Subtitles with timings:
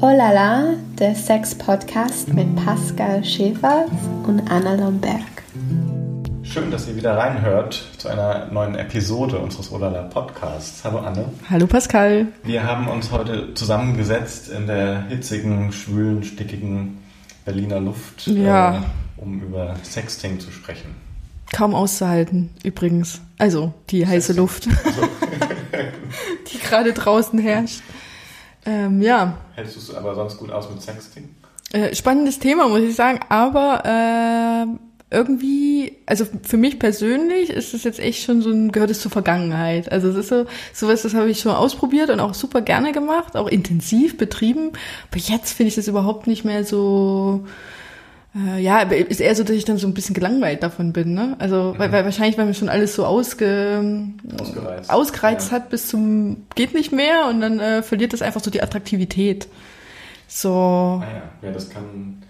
[0.00, 3.86] Oh la la, der Sex-Podcast mit Pascal Schäfer
[4.24, 5.20] und Anna Lomberg.
[6.42, 10.84] Schön, dass ihr wieder reinhört zu einer neuen Episode unseres Olala Podcasts.
[10.84, 11.26] Hallo Anne.
[11.50, 12.28] Hallo Pascal.
[12.44, 16.98] Wir haben uns heute zusammengesetzt in der hitzigen, schwülen, stickigen
[17.44, 18.78] Berliner Luft, ja.
[18.78, 18.80] äh,
[19.16, 20.94] um über Sexting zu sprechen.
[21.52, 23.20] Kaum auszuhalten, übrigens.
[23.38, 24.42] Also die heiße Sexting.
[24.42, 24.68] Luft,
[26.52, 27.82] die gerade draußen herrscht.
[28.64, 31.28] Ähm, ja, Hältst du es aber sonst gut aus mit Sexting?
[31.72, 33.20] äh, spannendes Thema, muss ich sagen.
[33.28, 34.66] Aber äh,
[35.14, 39.10] irgendwie, also für mich persönlich ist es jetzt echt schon so ein, gehört es zur
[39.10, 39.90] Vergangenheit.
[39.92, 43.36] Also es ist so, sowas, das habe ich schon ausprobiert und auch super gerne gemacht,
[43.36, 44.72] auch intensiv betrieben.
[45.10, 47.46] Aber jetzt finde ich das überhaupt nicht mehr so.
[48.36, 51.14] Äh, ja, aber ist eher so, dass ich dann so ein bisschen gelangweilt davon bin,
[51.14, 51.36] ne?
[51.38, 53.82] Also, weil, weil wahrscheinlich, weil mir schon alles so ausge,
[54.38, 54.90] Ausgereizt.
[54.90, 55.56] ausgereizt Ja.
[55.56, 59.48] hat bis zum geht nicht mehr und dann äh, verliert das einfach so die Attraktivität.
[60.28, 61.06] So, Ah
[61.42, 62.22] ja, ja, das kann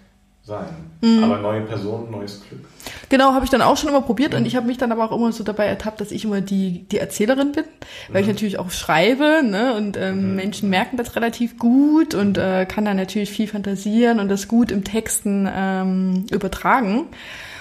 [0.47, 0.65] sein.
[1.01, 1.25] Mhm.
[1.25, 2.61] Aber neue Person, neues Glück.
[3.09, 5.15] genau, habe ich dann auch schon immer probiert und ich habe mich dann aber auch
[5.15, 7.65] immer so dabei ertappt, dass ich immer die, die Erzählerin bin,
[8.09, 9.75] weil ich natürlich auch schreibe, ne?
[9.75, 14.29] Und ähm, Menschen merken das relativ gut und äh, kann dann natürlich viel fantasieren und
[14.29, 17.07] das gut im Texten ähm, übertragen.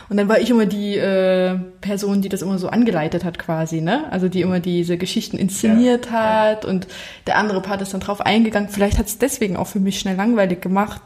[0.08, 3.80] Und dann war ich immer die äh, Person, die das immer so angeleitet hat quasi,
[3.80, 4.04] ne?
[4.12, 6.12] Also die immer diese Geschichten inszeniert Ja.
[6.12, 6.86] hat und
[7.26, 8.68] der andere Part ist dann drauf eingegangen.
[8.68, 11.02] Vielleicht hat es deswegen auch für mich schnell langweilig gemacht,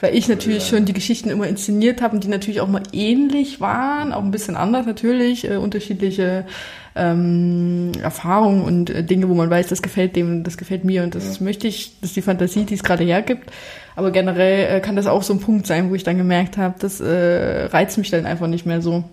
[0.00, 0.76] weil ich natürlich Ja.
[0.76, 4.30] schon die Geschichten immer inszeniert habe und die natürlich auch mal ähnlich waren, auch ein
[4.30, 6.44] bisschen anders natürlich, äh, unterschiedliche
[6.96, 11.14] ähm, Erfahrungen und äh, Dinge, wo man weiß, das gefällt dem, das gefällt mir und
[11.14, 11.44] das Ja.
[11.44, 13.50] möchte ich, das ist die Fantasie, die es gerade hergibt.
[13.96, 16.74] Aber generell äh, kann das auch so ein Punkt sein, wo ich dann gemerkt habe,
[16.78, 19.04] das äh, reizt mich dann einfach nicht mehr so.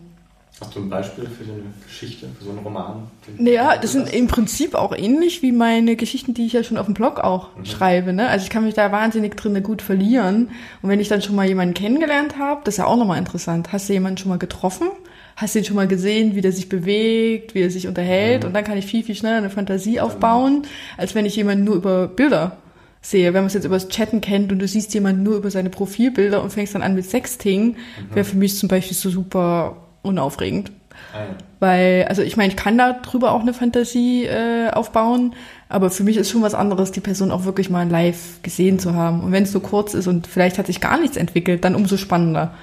[0.60, 3.08] Hast du ein Beispiel für so eine Geschichte, für so einen Roman?
[3.40, 6.86] Naja, das sind im Prinzip auch ähnlich wie meine Geschichten, die ich ja schon auf
[6.86, 8.14] dem Blog auch schreibe.
[8.14, 8.28] Ne?
[8.28, 10.50] Also ich kann mich da wahnsinnig drin gut verlieren.
[10.84, 13.74] Und wenn ich dann schon mal jemanden kennengelernt habe, das ist ja auch nochmal interessant.
[13.74, 14.90] Hast du jemanden schon mal getroffen?
[15.36, 18.46] Hast du ihn schon mal gesehen, wie der sich bewegt, wie er sich unterhält?
[18.46, 20.64] Und dann kann ich viel, viel schneller eine Fantasie aufbauen,
[20.98, 22.58] als wenn ich jemanden nur über Bilder
[23.02, 23.34] sehe.
[23.34, 25.70] Wenn man es jetzt über das Chatten kennt und du siehst jemanden nur über seine
[25.70, 27.76] Profilbilder und fängst dann an mit Sexting,
[28.14, 30.72] wäre für mich zum Beispiel so super unaufregend.
[31.14, 31.36] Ja.
[31.60, 35.36] Weil, also ich meine, ich kann da drüber auch eine Fantasie äh, aufbauen,
[35.70, 38.94] aber für mich ist schon was anderes, die Person auch wirklich mal live gesehen zu
[38.94, 39.22] haben.
[39.22, 41.98] Und wenn es so kurz ist und vielleicht hat sich gar nichts entwickelt, dann umso
[41.98, 42.54] spannender.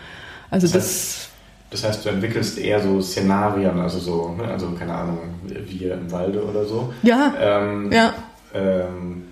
[0.51, 1.28] Also Das
[1.71, 6.11] das, heißt, du entwickelst eher so Szenarien, also so, ne, also keine Ahnung, wir im
[6.11, 6.93] Walde oder so.
[7.03, 8.15] ja, Ähm, ja,
[8.55, 9.25] ähm,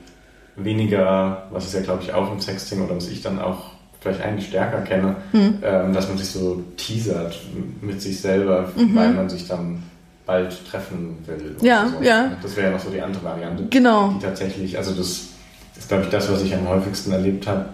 [0.57, 3.71] weniger, was es ja glaube ich auch im Sexting oder was ich dann auch
[4.01, 5.59] vielleicht eigentlich stärker kenne, Hm.
[5.63, 7.39] ähm, dass man sich so teasert
[7.81, 9.83] mit sich selber, weil man sich dann
[10.27, 11.57] bald treffen will.
[11.61, 11.65] Mhm.
[11.67, 12.05] Ja, so.
[12.05, 12.31] ja.
[12.43, 13.65] Das wäre ja noch so die andere Variante.
[13.71, 14.13] genau.
[14.17, 15.29] Die tatsächlich, also das
[15.77, 17.67] ist glaube ich das, was ich am häufigsten erlebt habe,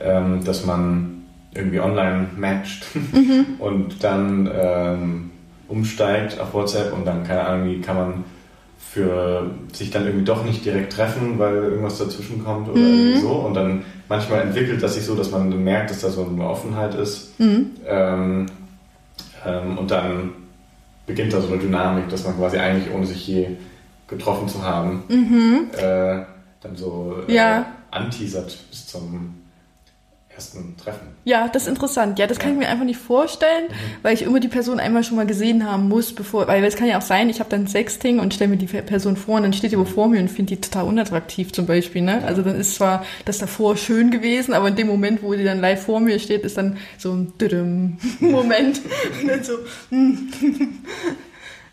[0.00, 1.25] ähm, dass man
[1.56, 3.46] irgendwie online matcht Mhm.
[3.58, 5.30] und dann ähm,
[5.68, 8.24] umsteigt auf WhatsApp und dann, keine Ahnung, wie kann man
[8.78, 13.20] für sich dann irgendwie doch nicht direkt treffen, weil irgendwas dazwischen kommt oder Mhm.
[13.20, 13.30] so.
[13.32, 16.94] Und dann manchmal entwickelt das sich so, dass man merkt, dass da so eine Offenheit
[16.94, 17.38] ist.
[17.38, 17.72] Mhm.
[17.86, 18.46] Ähm,
[19.44, 20.30] ähm, und dann
[21.06, 23.48] beginnt da so eine Dynamik, dass man quasi eigentlich, ohne sich je
[24.08, 25.02] getroffen zu haben,
[25.76, 26.22] äh,
[26.62, 27.34] dann so äh, Mhm.
[27.36, 27.66] Ja.
[27.90, 29.34] anteasert bis zum
[30.36, 31.08] ersten Treffen.
[31.24, 32.18] Ja, das ist interessant.
[32.18, 33.68] Ja, das kann ich mir einfach nicht vorstellen,
[34.02, 36.88] weil ich immer die Person einmal schon mal gesehen haben muss, bevor, weil es kann
[36.88, 39.52] ja auch sein, ich habe dann Sexting und stelle mir die Person vor und dann
[39.54, 42.02] steht die vor mir und finde die total unattraktiv zum Beispiel.
[42.02, 42.22] Ne?
[42.24, 45.60] Also dann ist zwar das davor schön gewesen, aber in dem Moment, wo die dann
[45.60, 48.80] live vor mir steht, ist dann so ein Düdüm Moment.
[49.22, 49.54] Und dann so,
[49.90, 50.28] hm.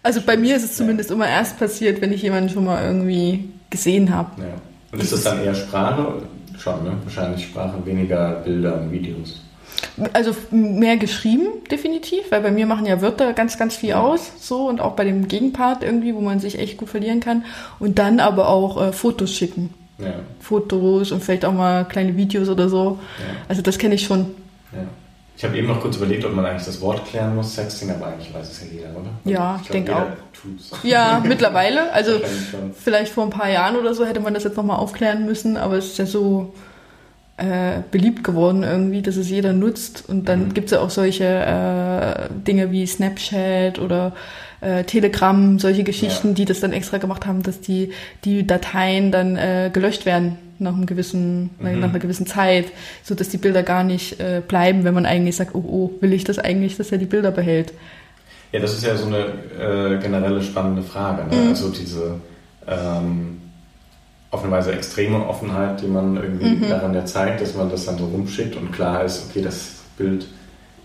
[0.01, 3.49] Also bei mir ist es zumindest immer erst passiert, wenn ich jemanden schon mal irgendwie
[3.69, 4.41] gesehen habe.
[4.41, 4.47] Ja.
[4.91, 6.23] Und ist das dann eher Sprache?
[6.63, 6.91] Schon, ne?
[7.03, 9.41] Wahrscheinlich Sprache, weniger Bilder und Videos.
[10.13, 14.01] Also mehr geschrieben, definitiv, weil bei mir machen ja Wörter ganz, ganz viel Ja.
[14.01, 17.43] aus, so und auch bei dem Gegenpart irgendwie, wo man sich echt gut verlieren kann.
[17.79, 19.73] Und dann aber auch äh, Fotos schicken.
[19.99, 22.97] Ja, Fotos und vielleicht auch mal kleine Videos oder so.
[23.19, 24.27] ja, Also das kenne ich schon.
[24.71, 24.79] ja.
[25.35, 28.07] Ich habe eben noch kurz überlegt, ob man eigentlich das Wort klären muss, Sexting, aber
[28.07, 29.09] eigentlich weiß es ja jeder, oder?
[29.25, 30.07] Ja, ich glaub, denk jeder auch.
[30.41, 30.71] tut's.
[30.83, 31.91] Ja, mittlerweile.
[31.91, 32.21] Also
[32.79, 35.77] vielleicht vor ein paar Jahren oder so hätte man das jetzt nochmal aufklären müssen, aber
[35.77, 36.53] es ist ja so
[37.37, 40.03] äh, beliebt geworden irgendwie, dass es jeder nutzt.
[40.07, 40.53] Und dann Mhm.
[40.53, 44.13] gibt's ja auch solche äh, Dinge wie Snapchat oder
[44.61, 46.33] äh, Telegram, solche Geschichten, Ja.
[46.35, 47.91] die das dann extra gemacht haben, dass die,
[48.23, 51.79] die Dateien dann äh, gelöscht werden nach einem gewissen, Mhm.
[51.79, 52.65] nach einer gewissen Zeit,
[53.03, 56.13] so dass die Bilder gar nicht äh, bleiben, wenn man eigentlich sagt, oh, oh, will
[56.13, 57.73] ich das eigentlich, dass er die Bilder behält?
[58.51, 61.23] Ja, das ist ja so eine äh, generelle spannende Frage.
[61.27, 61.41] Ne?
[61.41, 61.49] Mhm.
[61.49, 62.15] Also diese,
[62.67, 63.41] ähm,
[64.29, 66.69] auf eine Weise extreme Offenheit, die man irgendwie mhm.
[66.69, 70.25] daran ja zeigt, dass man das dann so rumschickt und klar ist, okay, das Bild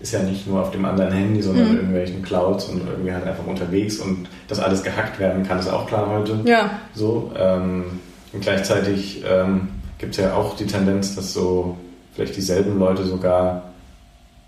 [0.01, 1.71] ist ja nicht nur auf dem anderen Handy, sondern mhm.
[1.71, 5.67] in irgendwelchen Clouds und irgendwie halt einfach unterwegs und dass alles gehackt werden kann, ist
[5.67, 6.39] auch klar heute.
[6.45, 6.79] Ja.
[6.93, 7.31] So.
[7.37, 7.99] Ähm,
[8.33, 11.77] und gleichzeitig ähm, gibt es ja auch die Tendenz, dass so
[12.13, 13.63] vielleicht dieselben Leute sogar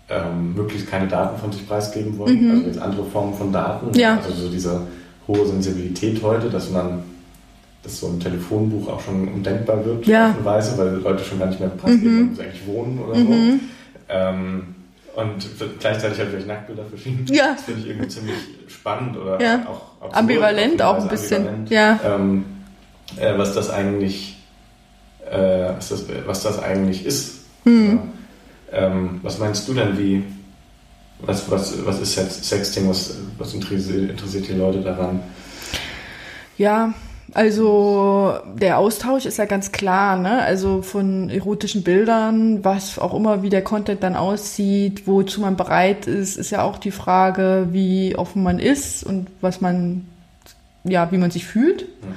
[0.08, 2.44] ähm, möglichst keine Daten von sich preisgeben wollen.
[2.44, 2.50] Mhm.
[2.50, 3.98] Also jetzt andere Formen von Daten.
[3.98, 4.16] Ja.
[4.16, 4.82] Also so diese
[5.26, 7.04] hohe Sensibilität heute, dass man
[7.82, 10.30] dass so ein Telefonbuch auch schon undenkbar wird ja.
[10.30, 12.30] auf eine Weise, weil Leute schon gar nicht mehr preisgeben, mhm.
[12.30, 13.26] wo sie eigentlich wohnen oder mhm.
[13.26, 13.60] so.
[14.08, 14.62] Ähm,
[15.16, 15.46] und
[15.80, 17.26] gleichzeitig halt vielleicht Nacktbilder verschieden.
[17.28, 17.52] Ja.
[17.54, 18.36] Das finde ich irgendwie ziemlich
[18.68, 19.66] spannend oder ja.
[19.68, 21.66] auch absurd, ambivalent auch ein bisschen.
[21.68, 21.98] Ja.
[22.04, 22.44] Ähm,
[23.18, 24.36] äh, was das eigentlich,
[25.30, 27.40] äh, was, das, was das eigentlich ist.
[27.64, 28.00] Mhm.
[28.72, 30.24] Ähm, was meinst du denn, wie,
[31.20, 35.20] was, was, was ist jetzt Sexting, was, was interessiert, interessiert die Leute daran?
[36.58, 36.94] Ja,
[37.34, 40.42] also der Austausch ist ja ganz klar, ne?
[40.42, 46.06] Also von erotischen Bildern, was auch immer, wie der Content dann aussieht, wozu man bereit
[46.06, 50.06] ist, ist ja auch die Frage, wie offen man ist und was man,
[50.84, 51.82] ja, wie man sich fühlt.
[51.82, 52.14] Mhm.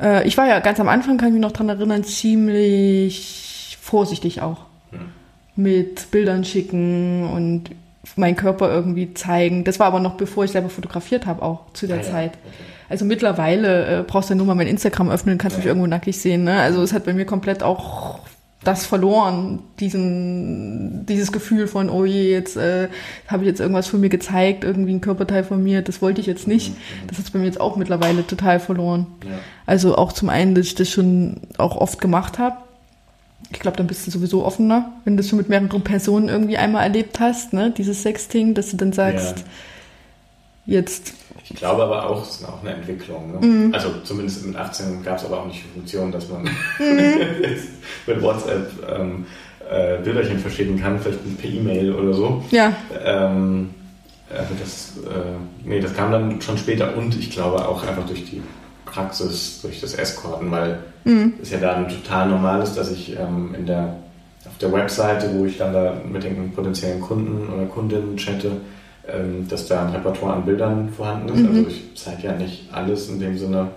[0.00, 4.40] Äh, ich war ja ganz am Anfang, kann ich mich noch dran erinnern, ziemlich vorsichtig
[4.40, 4.66] auch.
[4.90, 5.62] Mhm.
[5.62, 7.70] Mit Bildern schicken und
[8.16, 9.64] meinen Körper irgendwie zeigen.
[9.64, 12.32] Das war aber noch bevor ich selber fotografiert habe, auch zu der ah, Zeit.
[12.34, 12.40] Ja.
[12.46, 12.70] Okay.
[12.88, 15.58] Also mittlerweile äh, brauchst du ja nur mal mein Instagram öffnen, kannst ja.
[15.58, 16.44] mich irgendwo nackig sehen.
[16.44, 16.60] Ne?
[16.60, 18.20] Also es hat bei mir komplett auch
[18.64, 22.88] das verloren, diesen, dieses Gefühl von, oh je, jetzt äh,
[23.28, 26.26] habe ich jetzt irgendwas von mir gezeigt, irgendwie ein Körperteil von mir, das wollte ich
[26.26, 26.70] jetzt nicht.
[26.70, 27.06] Mhm.
[27.06, 29.06] Das hat bei mir jetzt auch mittlerweile total verloren.
[29.24, 29.38] Ja.
[29.66, 32.56] Also auch zum einen, dass ich das schon auch oft gemacht habe.
[33.52, 36.56] Ich glaube, dann bist du sowieso offener, wenn du das schon mit mehreren Personen irgendwie
[36.56, 37.70] einmal erlebt hast, ne?
[37.76, 39.44] dieses Sexting, dass du dann sagst,
[40.66, 40.78] ja.
[40.78, 41.14] jetzt
[41.44, 43.32] ich glaube aber auch, es ist auch eine Entwicklung.
[43.32, 43.46] Ne?
[43.46, 43.74] Mhm.
[43.74, 46.50] Also zumindest mit 18 gab es aber auch nicht die Funktion, dass man mhm.
[48.06, 49.26] mit WhatsApp ähm,
[49.70, 52.42] äh, Bilderchen verschicken kann, vielleicht per E-Mail oder so.
[52.50, 52.72] Ja.
[53.04, 53.70] Ähm,
[54.30, 58.24] also das, äh, nee, das kam dann schon später und ich glaube auch einfach durch
[58.24, 58.42] die
[58.86, 61.34] Praxis, durch das Escorten, weil mhm.
[61.42, 63.96] es ja dann total normal ist, dass ich ähm, in der,
[64.46, 68.52] auf der Webseite, wo ich dann da mit den potenziellen Kunden oder Kundinnen chatte,
[69.08, 71.40] ähm, dass da ein Repertoire an Bildern vorhanden ist.
[71.40, 71.48] Mhm.
[71.48, 73.68] Also ich zeige ja nicht alles in dem Sinne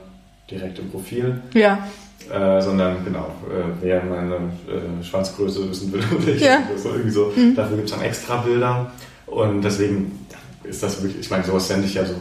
[0.50, 1.42] direkt im Profil.
[1.54, 1.88] Ja.
[2.32, 6.60] Äh, sondern genau, äh, wer meine äh, Schwanzgröße wissen will oder ich, ja.
[6.76, 7.56] so irgendwie so, mhm.
[7.56, 8.92] dafür gibt es dann extra Bilder.
[9.26, 10.26] Und deswegen
[10.64, 12.16] ist das wirklich, ich meine, sowas sende ich ja so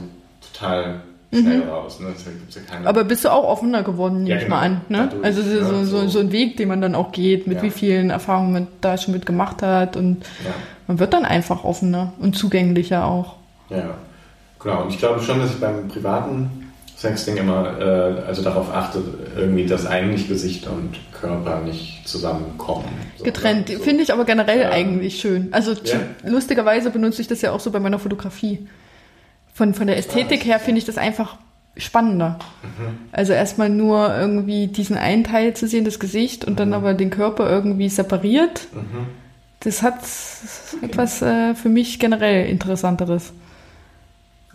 [0.53, 1.01] total
[1.33, 1.69] schnell mhm.
[1.69, 2.01] raus.
[2.01, 2.09] Ne?
[2.09, 4.47] Ja Aber bist du auch offener geworden, nehme ja, genau.
[4.47, 4.81] ich mal an.
[4.89, 5.09] Ne?
[5.11, 7.71] Dadurch, also so, ja, so, so, ein Weg, den man dann auch geht, mit wie
[7.71, 10.25] vielen Erfahrungen man da schon mit gemacht hat und
[10.87, 13.37] man wird dann einfach offener und zugänglicher auch.
[13.71, 13.95] Ja,
[14.61, 14.83] genau.
[14.83, 19.03] Und ich glaube schon, dass ich beim privaten Sexting immer äh, also darauf achte,
[19.37, 22.87] irgendwie, dass eigentlich Gesicht und Körper nicht zusammenkommen.
[23.19, 23.69] So, Getrennt.
[23.69, 23.79] So.
[23.81, 24.71] Finde ich aber generell ja.
[24.71, 25.49] eigentlich schön.
[25.51, 26.01] Also ja.
[26.25, 28.67] lustigerweise benutze ich das ja auch so bei meiner Fotografie.
[29.57, 31.37] Von, von der Ästhetik her finde ich das einfach
[31.77, 32.39] spannender.
[32.63, 32.99] Mhm.
[33.11, 36.57] Also erstmal nur irgendwie diesen einen Teil zu sehen, das Gesicht, und mhm.
[36.57, 38.69] dann aber den Körper irgendwie separiert.
[38.73, 39.27] Mhm
[39.67, 39.99] das hat
[40.83, 43.33] etwas äh, für mich generell Interessanteres.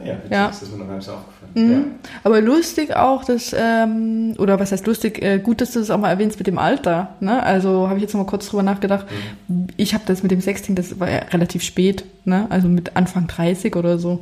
[0.06, 0.48] Ja, ja.
[0.48, 1.51] das ist mir noch gar nicht so aufgefallen.
[1.53, 1.71] Mhm.
[1.71, 2.09] Ja.
[2.24, 5.98] Aber lustig auch, dass, ähm, oder was heißt lustig, äh, gut, dass du das auch
[5.98, 7.15] mal erwähnst mit dem Alter.
[7.20, 7.41] Ne?
[7.43, 9.05] Also habe ich jetzt noch mal kurz drüber nachgedacht.
[9.48, 9.67] Mhm.
[9.77, 12.48] Ich habe das mit dem Sexting, das war ja relativ spät, ne?
[12.50, 14.13] also mit Anfang 30 oder so.
[14.13, 14.17] Mhm.
[14.17, 14.22] Und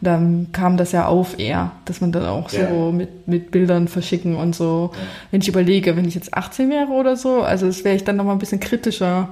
[0.00, 2.68] dann kam das ja auf eher, dass man dann auch ja.
[2.68, 4.90] so mit, mit Bildern verschicken und so.
[4.92, 4.98] Ja.
[5.30, 8.16] Wenn ich überlege, wenn ich jetzt 18 wäre oder so, also das wäre ich dann
[8.16, 9.28] noch mal ein bisschen kritischer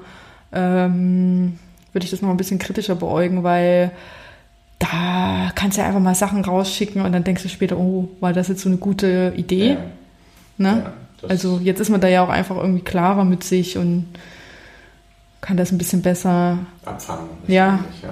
[0.53, 1.59] ähm,
[1.93, 3.91] würde ich das noch ein bisschen kritischer beäugen, weil
[4.79, 8.33] da kannst du ja einfach mal Sachen rausschicken und dann denkst du später, oh, war
[8.33, 9.71] das jetzt so eine gute Idee?
[9.71, 9.77] Ja.
[10.59, 10.93] Ne?
[11.23, 14.07] Ja, also jetzt ist man da ja auch einfach irgendwie klarer mit sich und
[15.41, 17.29] kann das ein bisschen besser abfangen.
[17.47, 17.85] Ja.
[18.03, 18.11] ja.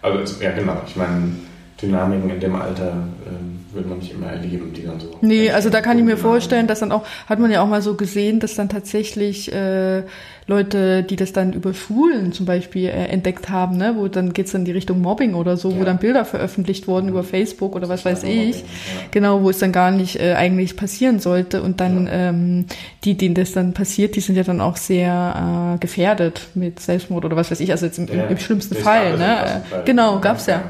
[0.00, 1.32] Also ja genau, ich meine,
[1.80, 2.92] Dynamiken in dem Alter
[3.26, 5.16] ähm, wird man nicht immer erleben, die dann so.
[5.20, 7.82] Nee, also da kann ich mir vorstellen, dass dann auch, hat man ja auch mal
[7.82, 10.02] so gesehen, dass dann tatsächlich äh,
[10.46, 14.52] Leute, die das dann über Schulen zum Beispiel äh, entdeckt haben, ne, wo dann geht's
[14.52, 15.78] dann in die Richtung Mobbing oder so, ja.
[15.78, 18.56] wo dann Bilder veröffentlicht wurden über Facebook oder was weiß ich.
[18.56, 19.06] Mobbing, ja.
[19.12, 21.62] Genau, wo es dann gar nicht äh, eigentlich passieren sollte.
[21.62, 22.12] Und dann ja.
[22.12, 22.66] ähm,
[23.04, 27.24] die, denen das dann passiert, die sind ja dann auch sehr äh, gefährdet mit Selbstmord
[27.24, 29.16] oder was weiß ich, also jetzt im, im, im schlimmsten Fall.
[29.18, 29.62] Ne?
[29.68, 29.82] Fall.
[29.84, 30.64] Genau, gab's ja.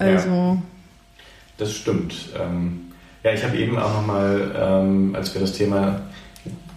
[0.00, 0.28] Also.
[0.28, 0.62] Ja,
[1.58, 2.14] das stimmt.
[2.38, 2.92] Ähm,
[3.22, 6.00] ja, ich habe eben auch nochmal, ähm, als wir das Thema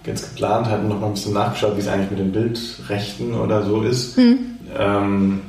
[0.06, 3.82] jetzt geplant hatten, nochmal ein bisschen nachgeschaut, wie es eigentlich mit den Bildrechten oder so
[3.84, 4.18] ist.
[4.18, 4.40] Mhm.
[4.78, 5.42] Ähm,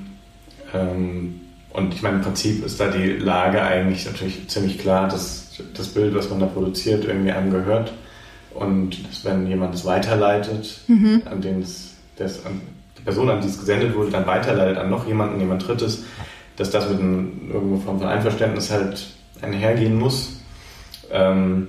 [0.73, 1.41] ähm,
[1.73, 5.89] und ich meine, im Prinzip ist da die Lage eigentlich natürlich ziemlich klar, dass das
[5.89, 7.93] Bild, was man da produziert, irgendwie einem gehört.
[8.55, 10.81] und wenn jemand es weiterleitet,
[11.25, 12.61] an den es, das, an
[12.97, 16.05] die Person, an die es gesendet wurde, dann weiterleitet an noch jemanden, jemand Drittes,
[16.57, 19.07] dass das mit einem irgendwo Form von Einverständnis halt
[19.43, 20.41] einhergehen muss.
[21.11, 21.69] Ähm,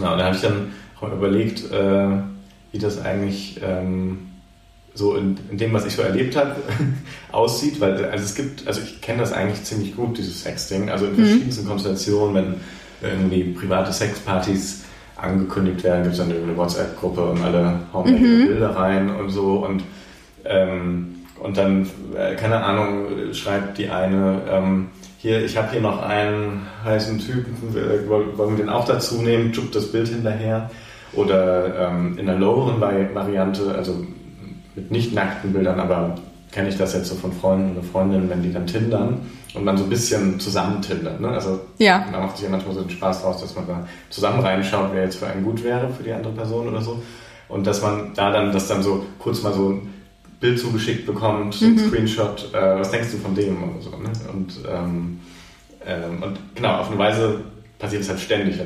[0.00, 2.08] na, und da habe ich dann auch überlegt, äh,
[2.72, 4.30] wie das eigentlich ähm,
[4.94, 6.56] so in, in, dem, was ich so erlebt habe,
[7.32, 11.06] aussieht, weil also es gibt, also ich kenne das eigentlich ziemlich gut, dieses Sexting, also
[11.06, 11.16] in mhm.
[11.16, 14.84] verschiedensten Konstellationen, wenn irgendwie private Sexpartys
[15.16, 18.24] angekündigt werden, gibt es dann eine WhatsApp-Gruppe und alle hauen mhm.
[18.24, 19.82] ihre Bilder rein und so und
[20.44, 21.13] ähm,
[21.44, 21.86] und dann,
[22.16, 27.54] äh, keine Ahnung, schreibt die eine, ähm, hier, ich habe hier noch einen heißen Typen,
[28.08, 30.70] wollen wir den auch dazu nehmen, schubbt das Bild hinterher.
[31.12, 34.06] Oder ähm, in der loweren Variante, also
[34.74, 36.14] mit nicht nackten Bildern, aber
[36.50, 39.20] kenne ich das jetzt so von Freunden oder Freundinnen, wenn die dann tindern
[39.52, 41.20] und man so ein bisschen zusammen tindert.
[41.20, 41.28] Ne?
[41.28, 42.06] Also ja.
[42.10, 45.04] da macht sich ja manchmal so den Spaß draus, dass man da zusammen reinschaut, wer
[45.04, 47.02] jetzt für einen gut wäre, für die andere Person oder so.
[47.48, 49.93] Und dass man da dann, das dann so kurz mal so ein
[50.44, 51.68] Bild zugeschickt bekommt, mhm.
[51.68, 53.90] ein Screenshot, äh, was denkst du von dem oder so.
[53.90, 54.12] Ne?
[54.30, 55.20] Und, ähm,
[55.86, 57.40] ähm, und genau, auf eine Weise
[57.78, 58.56] passiert es halt ständig.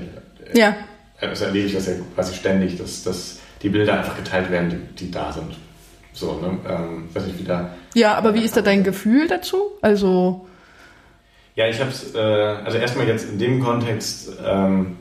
[0.54, 0.74] Ja.
[1.20, 5.04] Also erlebe ich das ja quasi ständig, dass, dass die Bilder einfach geteilt werden, die,
[5.04, 5.56] die da sind.
[6.12, 6.58] So, ne?
[6.68, 7.70] Ähm, weiß nicht, wieder.
[7.94, 9.70] Ja, aber wie ist da dein Gefühl dazu?
[9.80, 10.48] Also.
[11.54, 14.96] Ja, ich habe es, äh, also erstmal jetzt in dem Kontext, ähm,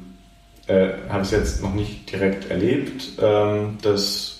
[0.67, 4.36] äh, habe ich es jetzt noch nicht direkt erlebt, ähm, dass,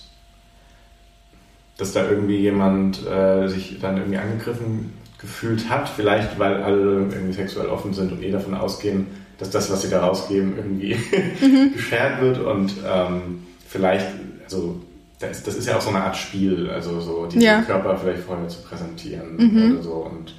[1.78, 7.34] dass da irgendwie jemand äh, sich dann irgendwie angegriffen gefühlt hat, vielleicht weil alle irgendwie
[7.34, 9.08] sexuell offen sind und eh davon ausgehen,
[9.38, 10.96] dass das, was sie da rausgeben, irgendwie
[11.42, 11.74] mhm.
[11.74, 14.08] geshared wird und ähm, vielleicht,
[14.44, 14.82] also
[15.20, 17.62] das, das, ist ja auch so eine Art Spiel, also so die ja.
[17.62, 19.74] Körper vielleicht vorher zu präsentieren mhm.
[19.74, 20.36] oder so und,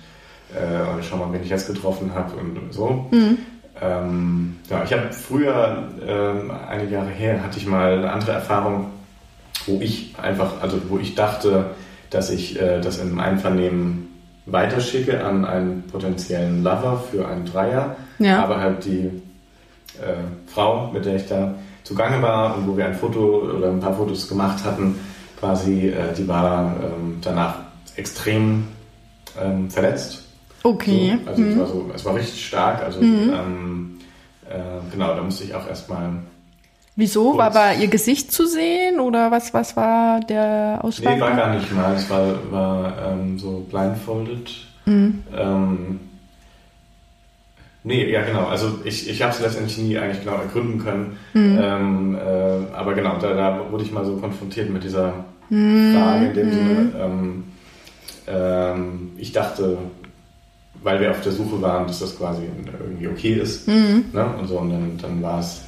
[0.54, 3.08] äh, und schau mal, wen ich jetzt getroffen habe und so.
[3.10, 3.38] Mhm.
[3.80, 8.90] Ähm, ja, ich habe früher, ähm, einige Jahre her, hatte ich mal eine andere Erfahrung,
[9.68, 11.70] wo ich einfach, also wo ich dachte,
[12.10, 14.08] dass ich äh, das in Einvernehmen
[14.46, 18.42] weiterschicke an einen potenziellen Lover für einen Dreier, ja.
[18.42, 19.10] aber halt die
[19.98, 20.14] äh,
[20.46, 23.94] Frau, mit der ich da zugange war und wo wir ein Foto oder ein paar
[23.94, 24.98] Fotos gemacht hatten,
[25.38, 27.56] quasi, äh, die war ähm, danach
[27.96, 28.68] extrem
[29.40, 30.24] ähm, verletzt.
[30.62, 31.18] Okay.
[31.24, 31.50] So, also mhm.
[31.50, 32.82] es, war so, es war richtig stark.
[32.82, 33.32] Also mhm.
[33.32, 33.98] ähm,
[34.48, 36.10] äh, genau, da musste ich auch erstmal.
[36.98, 37.38] Wieso?
[37.38, 41.14] War, war ihr Gesicht zu sehen oder was, was war der Ausschlag?
[41.14, 41.94] Nee, war gar nicht mal.
[41.94, 44.50] Es war, war ähm, so blindfolded.
[44.84, 45.22] Mhm.
[45.32, 46.00] Ähm,
[47.84, 48.46] Nee, ja genau.
[48.46, 51.16] Also ich, ich habe es letztendlich nie eigentlich genau ergründen können.
[51.34, 51.58] Mhm.
[51.62, 55.94] Ähm, äh, aber genau, da, da, wurde ich mal so konfrontiert mit dieser mhm.
[55.94, 56.74] Frage in dem Sinne.
[56.74, 56.92] Mhm.
[57.00, 57.44] Ähm,
[58.26, 59.78] ähm, ich dachte,
[60.82, 63.68] weil wir auf der Suche waren, dass das quasi irgendwie okay ist.
[63.68, 64.06] Mhm.
[64.12, 64.26] Ne?
[64.38, 65.62] Und so, und dann, dann war es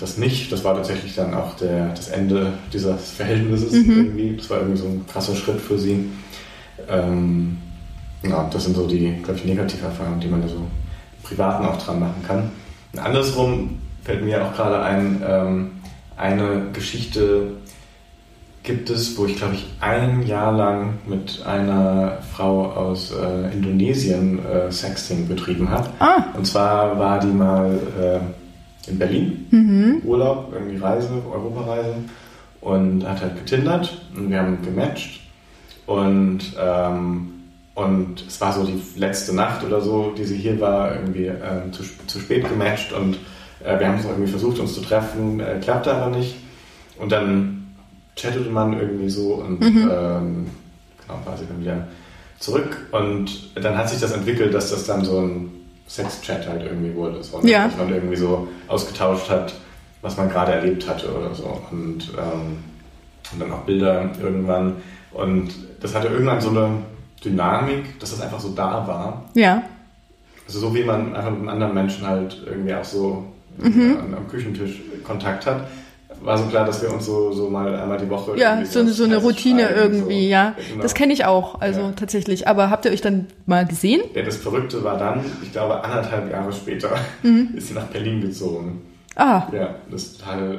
[0.00, 0.50] das nicht.
[0.50, 3.90] Das war tatsächlich dann auch der, das Ende dieses Verhältnisses mhm.
[3.90, 4.36] irgendwie.
[4.36, 6.10] Das war irgendwie so ein krasser Schritt für sie.
[6.88, 7.58] Ähm,
[8.22, 10.66] ja, das sind so die, glaube ich, Negativerfahrungen, die man da so im
[11.22, 12.50] Privaten auch dran machen kann.
[12.92, 15.70] Und andersrum fällt mir auch gerade ein, ähm,
[16.16, 17.52] eine Geschichte
[18.62, 24.40] gibt es, wo ich, glaube ich, ein Jahr lang mit einer Frau aus äh, Indonesien
[24.44, 25.90] äh, Sexting betrieben habe.
[25.98, 26.24] Ah.
[26.34, 28.20] Und zwar war die mal äh,
[28.88, 30.02] in Berlin, mhm.
[30.04, 31.94] Urlaub, irgendwie Reise, Europareise
[32.60, 35.20] und hat halt getindert und wir haben gematcht
[35.86, 37.30] und ähm,
[37.74, 41.72] und es war so die letzte Nacht oder so, die sie hier war, irgendwie ähm,
[41.72, 43.18] zu, zu spät gematcht und
[43.64, 46.36] äh, wir haben es irgendwie versucht, uns zu treffen, äh, klappte aber nicht.
[46.98, 47.74] Und dann
[48.16, 49.90] chattete man irgendwie so und mhm.
[49.90, 50.46] ähm,
[51.00, 51.88] genau, war sie dann wieder
[52.38, 52.86] zurück.
[52.92, 55.50] Und dann hat sich das entwickelt, dass das dann so ein
[55.86, 57.22] Sex-Chat halt irgendwie wurde.
[57.22, 57.66] So, ja.
[57.68, 59.54] Dass man irgendwie so ausgetauscht hat,
[60.02, 61.60] was man gerade erlebt hatte oder so.
[61.70, 62.58] Und, ähm,
[63.32, 64.76] und dann auch Bilder irgendwann.
[65.12, 65.50] Und
[65.80, 66.70] das hatte irgendwann so eine
[67.24, 69.24] Dynamik, dass das einfach so da war.
[69.34, 69.62] Ja.
[70.46, 73.24] Also so wie man einfach mit einem anderen Menschen halt irgendwie auch so
[73.58, 73.96] mhm.
[74.00, 75.68] am, am Küchentisch Kontakt hat,
[76.24, 78.36] war so klar, dass wir uns so, so mal einmal die Woche.
[78.36, 80.30] Ja, so, so eine Routine irgendwie, so.
[80.30, 80.54] ja.
[80.70, 80.82] Genau.
[80.82, 81.92] Das kenne ich auch, also ja.
[81.92, 82.48] tatsächlich.
[82.48, 84.02] Aber habt ihr euch dann mal gesehen?
[84.14, 86.90] Ja, das Verrückte war dann, ich glaube, anderthalb Jahre später
[87.22, 87.50] mhm.
[87.56, 88.82] ist sie nach Berlin gezogen.
[89.16, 89.42] Ah.
[89.52, 90.58] Ja, das total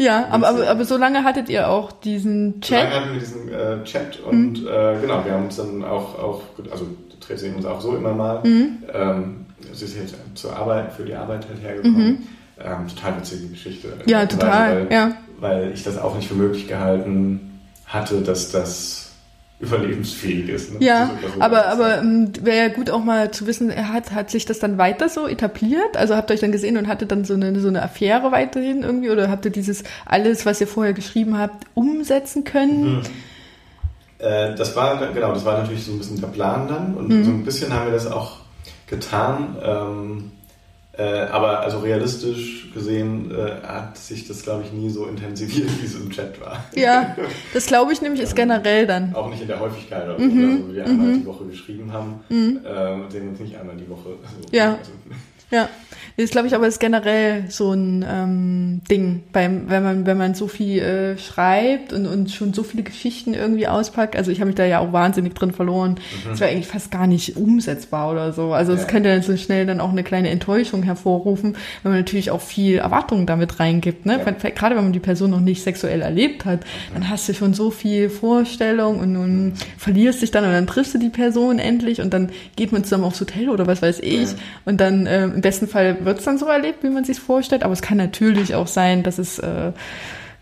[0.00, 2.78] ja, aber, aber, aber so lange hattet ihr auch diesen Chat?
[2.78, 4.68] So lange hatten wir diesen äh, Chat und mhm.
[4.68, 6.86] äh, genau, wir haben uns dann auch, auch also
[7.20, 8.40] treffen uns auch so immer mal.
[8.44, 8.78] Mhm.
[8.94, 12.28] Ähm, sie ist jetzt zur Arbeit, für die Arbeit halt hergekommen.
[12.60, 13.88] Ähm, total witzige Geschichte.
[14.06, 15.12] Ja, total, weil, ja.
[15.38, 19.08] Weil ich das auch nicht für möglich gehalten hatte, dass das
[19.60, 20.74] überlebensfähig ist.
[20.74, 20.84] Ne?
[20.84, 21.10] Ja,
[21.40, 24.78] aber, aber ähm, wäre ja gut auch mal zu wissen, hat, hat sich das dann
[24.78, 25.96] weiter so etabliert?
[25.96, 28.82] Also habt ihr euch dann gesehen und hattet dann so eine, so eine Affäre weiterhin
[28.82, 29.10] irgendwie?
[29.10, 32.98] Oder habt ihr dieses alles, was ihr vorher geschrieben habt, umsetzen können?
[32.98, 33.02] Mhm.
[34.18, 37.24] Äh, das war, genau, das war natürlich so ein bisschen der Plan dann und mhm.
[37.24, 38.38] so ein bisschen haben wir das auch
[38.86, 39.56] getan.
[39.60, 40.32] Ähm,
[40.98, 45.86] äh, aber also realistisch gesehen äh, hat sich das, glaube ich, nie so intensiviert, wie
[45.86, 46.64] es im Chat war.
[46.74, 47.16] Ja,
[47.54, 49.14] das glaube ich nämlich ist generell dann.
[49.14, 50.56] Auch nicht in der Häufigkeit, oder mhm.
[50.62, 51.20] also wir einmal mhm.
[51.20, 52.60] die Woche geschrieben haben, mhm.
[52.64, 54.10] äh, sehen uns nicht einmal die Woche.
[54.22, 54.72] Also, ja.
[54.72, 54.90] Also,
[55.50, 55.68] ja.
[56.20, 60.34] Das glaube ich aber ist generell so ein ähm, Ding, beim, wenn man wenn man
[60.34, 64.16] so viel äh, schreibt und, und schon so viele Geschichten irgendwie auspackt.
[64.16, 65.92] Also ich habe mich da ja auch wahnsinnig drin verloren.
[65.92, 66.30] Mhm.
[66.30, 68.52] Das wäre eigentlich fast gar nicht umsetzbar oder so.
[68.52, 68.86] Also es ja.
[68.88, 72.78] könnte dann so schnell dann auch eine kleine Enttäuschung hervorrufen, wenn man natürlich auch viel
[72.78, 74.04] Erwartungen damit reingibt.
[74.04, 74.18] Ne?
[74.18, 74.50] Ja.
[74.50, 76.94] Gerade wenn man die Person noch nicht sexuell erlebt hat, mhm.
[76.94, 79.52] dann hast du schon so viel Vorstellung und nun mhm.
[79.76, 83.04] verlierst dich dann und dann triffst du die Person endlich und dann geht man zusammen
[83.04, 84.32] aufs Hotel oder was weiß ich.
[84.32, 84.38] Ja.
[84.64, 87.62] Und dann äh, im besten Fall wird es dann so erlebt, wie man sich vorstellt,
[87.62, 89.70] aber es kann natürlich auch sein, dass es äh,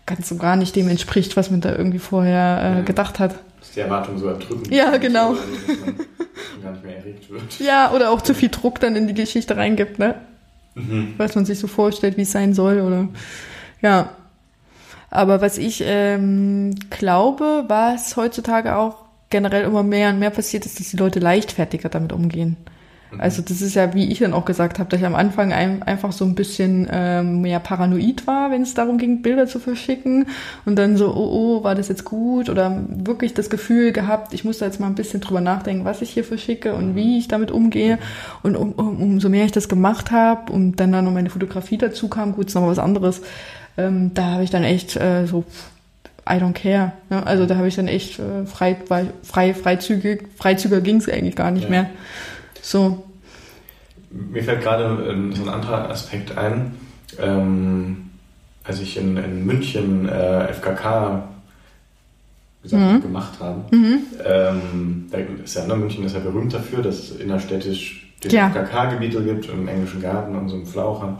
[0.07, 3.35] ganz und gar nicht dem entspricht, was man da irgendwie vorher äh, gedacht hat.
[3.59, 5.35] Dass die Erwartung so erdrückend Ja, genau.
[5.35, 5.97] So, dass man
[6.63, 7.59] gar nicht mehr erregt wird.
[7.59, 10.15] Ja, oder auch zu viel Druck dann in die Geschichte reingibt, ne?
[10.73, 11.13] Mhm.
[11.17, 13.07] Was man sich so vorstellt, wie es sein soll, oder
[13.83, 14.09] ja.
[15.11, 20.79] Aber was ich ähm, glaube, was heutzutage auch generell immer mehr und mehr passiert, ist,
[20.79, 22.57] dass die Leute leichtfertiger damit umgehen.
[23.11, 23.21] Mhm.
[23.21, 25.83] Also das ist ja, wie ich dann auch gesagt habe, dass ich am Anfang ein,
[25.83, 30.27] einfach so ein bisschen ähm, mehr paranoid war, wenn es darum ging, Bilder zu verschicken
[30.65, 34.43] und dann so, oh, oh, war das jetzt gut oder wirklich das Gefühl gehabt, ich
[34.43, 37.27] muss da jetzt mal ein bisschen drüber nachdenken, was ich hier verschicke und wie ich
[37.27, 37.97] damit umgehe
[38.43, 41.77] und um, um, umso mehr ich das gemacht habe und dann dann noch meine Fotografie
[41.77, 43.21] dazu kam, gut, ist noch was anderes,
[43.77, 45.45] ähm, da habe ich dann echt äh, so
[46.29, 46.91] I don't care.
[47.09, 47.25] Ne?
[47.25, 48.75] Also da habe ich dann echt äh, frei,
[49.23, 51.69] frei, freizügig, freizügiger ging es eigentlich gar nicht ja.
[51.69, 51.89] mehr.
[52.67, 53.05] So.
[54.09, 56.75] Mir fällt gerade ähm, so ein anderer Aspekt ein.
[57.17, 58.09] Ähm,
[58.65, 61.29] als ich in, in München äh, FKK
[62.63, 63.01] gesagt, mhm.
[63.01, 63.99] gemacht habe, mhm.
[64.25, 68.49] ähm, da ist ja, ne, München ist ja berühmt dafür, dass es innerstädtisch die ja.
[68.49, 71.17] FKK-Gebiete gibt, im englischen Garten und so im Flaucher.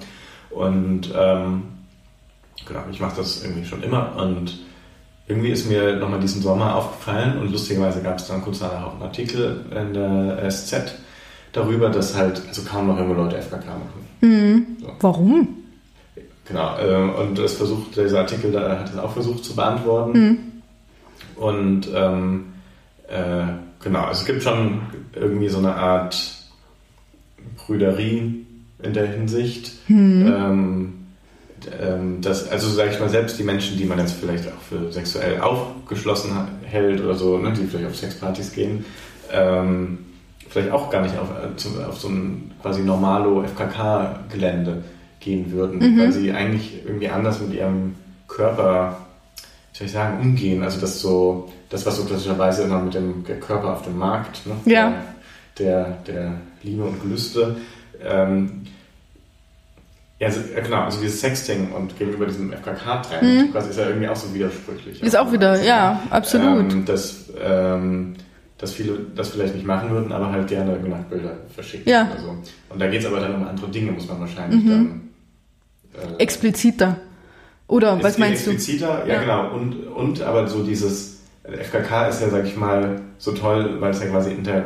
[0.49, 1.63] Und ähm,
[2.67, 4.59] genau, ich mache das irgendwie schon immer und
[5.29, 8.93] irgendwie ist mir nochmal diesen Sommer aufgefallen und lustigerweise gab es dann kurz danach auch
[8.93, 10.95] einen Artikel in der SZ,
[11.57, 14.07] darüber, dass halt also kaum noch junge Leute FKK machen.
[14.21, 14.65] Mhm.
[14.81, 14.87] So.
[14.99, 15.47] Warum?
[16.47, 20.19] Genau, äh, und das versucht, dieser Artikel da hat es auch versucht zu beantworten.
[20.19, 20.37] Mhm.
[21.35, 22.45] Und ähm,
[23.07, 23.47] äh,
[23.83, 24.81] genau, also es gibt schon
[25.13, 26.35] irgendwie so eine Art
[27.57, 28.45] Brüderie
[28.81, 29.73] in der Hinsicht.
[29.89, 30.33] Mhm.
[30.35, 30.93] Ähm,
[31.81, 34.91] ähm, dass, also sage ich mal, selbst die Menschen, die man jetzt vielleicht auch für
[34.91, 36.31] sexuell aufgeschlossen
[36.63, 38.85] hält oder so, ne, die vielleicht auf Sexpartys gehen,
[39.31, 39.99] ähm,
[40.49, 44.83] vielleicht auch gar nicht auf, äh, auf so ein quasi normalo FKK-Gelände
[45.19, 45.99] gehen würden, mhm.
[45.99, 47.95] weil sie eigentlich irgendwie anders mit ihrem
[48.27, 48.97] Körper,
[49.73, 50.63] wie soll ich sagen, umgehen.
[50.63, 54.55] Also das so, das was so klassischerweise immer mit dem Körper auf dem Markt, ne?
[54.65, 54.93] ja.
[55.57, 56.31] der, der, der
[56.63, 57.57] Liebe und Gelüste.
[58.03, 58.63] Ähm,
[60.19, 63.51] ja, also, genau, also dieses Sexting und gegenüber diesem FKK-Trend, mhm.
[63.51, 65.03] quasi ist ja irgendwie auch so widersprüchlich.
[65.03, 66.71] Ist auch wieder, ja, absolut.
[66.71, 68.15] Ähm, das, ähm,
[68.57, 71.89] dass viele das vielleicht nicht machen würden, aber halt gerne Nacktbilder verschicken.
[71.89, 72.09] Ja.
[72.11, 72.35] Also.
[72.69, 74.69] Und da geht es aber dann um andere Dinge, muss man wahrscheinlich mhm.
[74.69, 75.01] dann.
[75.93, 76.97] Äh, expliziter.
[77.67, 78.93] Oder was meinst expliziter, du?
[78.93, 79.55] Expliziter, ja, ja, genau.
[79.55, 84.01] Und, und aber so dieses FKK ist ja, sag ich mal, so toll, weil es
[84.01, 84.65] ja quasi inter,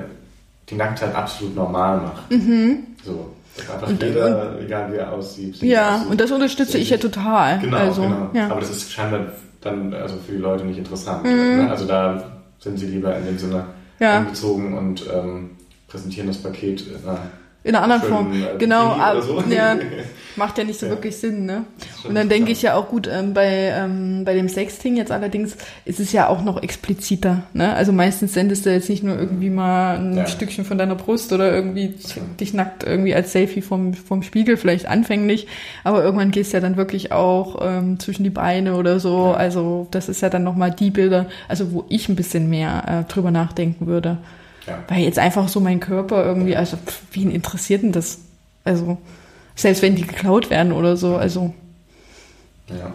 [0.69, 2.31] die Nacktheit absolut normal macht.
[2.31, 2.79] Mhm.
[3.03, 3.31] So.
[3.73, 5.61] Einfach und, jeder, und, egal wie er aussieht.
[5.61, 6.11] Ja, aussieht.
[6.11, 7.59] und das unterstütze ich ja total.
[7.59, 8.29] Genau, also, genau.
[8.33, 8.49] Ja.
[8.49, 9.25] Aber das ist scheinbar
[9.59, 11.25] dann also für die Leute nicht interessant.
[11.25, 11.67] Mhm.
[11.69, 13.65] Also da sind sie lieber in dem Sinne
[14.01, 14.17] ja.
[14.17, 15.51] angezogen und ähm,
[15.87, 17.31] präsentieren das Paket in einer,
[17.63, 18.33] in einer anderen Form.
[18.57, 19.43] Genau, ab, so.
[19.49, 19.77] ja,
[20.35, 20.93] macht ja nicht so ja.
[20.93, 21.45] wirklich Sinn.
[21.45, 21.65] Ne?
[22.07, 25.55] Und dann denke ich ja auch gut, ähm, bei, ähm, bei dem Sexting jetzt allerdings
[25.85, 27.43] ist es ja auch noch expliziter.
[27.53, 27.73] Ne?
[27.73, 30.25] Also meistens sendest du jetzt nicht nur irgendwie mal ein ja.
[30.25, 31.93] Stückchen von deiner Brust oder irgendwie
[32.39, 35.47] dich nackt irgendwie als Selfie vom, vom Spiegel, vielleicht anfänglich,
[35.83, 39.33] aber irgendwann gehst du ja dann wirklich auch ähm, zwischen die Beine oder so.
[39.33, 43.11] Also das ist ja dann nochmal die Bilder, also wo ich ein bisschen mehr äh,
[43.11, 44.17] drüber nachdenken würde.
[44.67, 44.83] Ja.
[44.87, 48.19] Weil jetzt einfach so mein Körper irgendwie, also pff, wen interessiert denn das?
[48.63, 48.97] Also
[49.55, 51.53] selbst wenn die geklaut werden oder so, also.
[52.67, 52.93] Ja,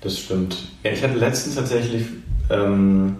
[0.00, 0.56] das stimmt.
[0.82, 2.06] Ja, ich hatte letztens tatsächlich
[2.50, 3.16] ähm,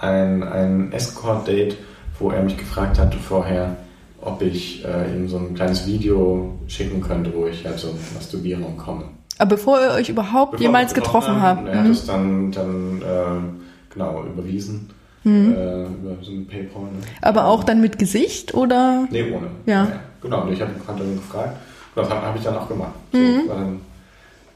[0.00, 1.76] ein, ein Escort-Date,
[2.18, 3.76] wo er mich gefragt hatte vorher,
[4.20, 8.76] ob ich äh, ihm so ein kleines Video schicken könnte, wo ich halt so Masturbierung
[8.76, 9.04] komme.
[9.38, 11.68] Aber bevor ihr euch überhaupt bevor jemals getroffen, getroffen habt.
[11.68, 11.90] Er hat mhm.
[11.90, 14.90] es dann, dann äh, genau überwiesen.
[15.24, 15.54] Mhm.
[15.54, 16.82] Äh, über so eine Paypal.
[16.82, 17.00] Ne?
[17.22, 19.08] Aber auch dann mit Gesicht oder?
[19.10, 19.48] Nee, ohne.
[19.66, 19.84] Ja.
[19.84, 21.56] ja genau, ich habe ihn gefragt.
[21.94, 22.92] Das habe hab ich dann auch gemacht.
[23.12, 23.48] So, mhm.
[23.48, 23.80] war dann,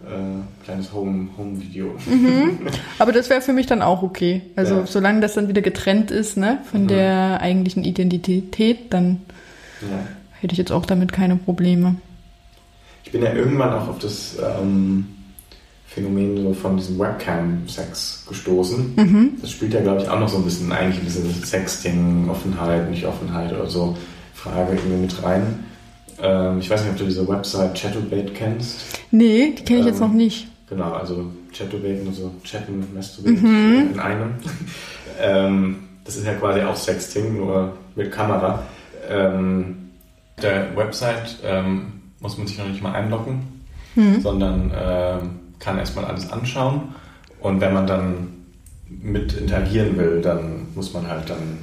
[0.05, 1.95] äh, kleines Home-Video.
[2.07, 2.59] Home mhm.
[2.99, 4.43] Aber das wäre für mich dann auch okay.
[4.57, 4.87] Also ja.
[4.87, 6.89] solange das dann wieder getrennt ist, ne, von mhm.
[6.89, 9.23] der eigentlichen Identität, dann
[9.81, 9.99] ja.
[10.41, 11.97] hätte ich jetzt auch damit keine Probleme.
[13.05, 15.07] Ich bin ja irgendwann auch auf das ähm,
[15.99, 18.95] Phänomen so von diesem Webcam-Sex gestoßen.
[18.97, 19.31] Mhm.
[19.41, 23.05] Das spielt ja, glaube ich, auch noch so ein bisschen eigentlich diese Sexting, Offenheit, nicht
[23.05, 23.97] Offenheit oder so
[24.35, 25.65] Frage irgendwie mit rein.
[26.23, 28.81] Ähm, ich weiß nicht, ob du diese Website Chatubate kennst.
[29.11, 30.47] Nee, die kenne ich ähm, jetzt noch nicht.
[30.69, 33.91] Genau, also Chatubate, nur so chatten, masturbate mhm.
[33.95, 34.35] in einem.
[35.21, 38.63] ähm, das ist ja quasi auch Sexting, nur mit Kamera.
[39.09, 39.91] Ähm,
[40.41, 43.63] der Website ähm, muss man sich noch nicht mal einloggen,
[43.97, 44.21] mhm.
[44.21, 46.95] sondern ähm, kann erstmal alles anschauen.
[47.41, 48.29] Und wenn man dann
[48.89, 51.59] mit interagieren will, dann muss man halt dann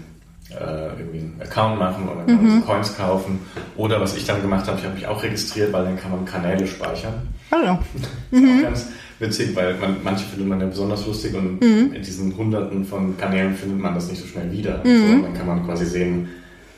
[0.51, 2.63] äh, irgendwie einen Account machen oder mhm.
[2.65, 3.39] Coins kaufen.
[3.75, 6.25] Oder was ich dann gemacht habe, ich habe mich auch registriert, weil dann kann man
[6.25, 7.13] Kanäle speichern.
[7.51, 7.79] Hallo.
[8.31, 8.61] mhm.
[8.61, 8.87] ganz
[9.19, 11.93] witzig, weil man, manche findet man ja besonders lustig und mhm.
[11.93, 14.81] in diesen hunderten von Kanälen findet man das nicht so schnell wieder.
[14.83, 15.07] Mhm.
[15.07, 16.29] So, dann kann man quasi sehen,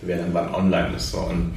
[0.02, 1.12] wer dann wann online ist.
[1.12, 1.20] So.
[1.20, 1.54] Und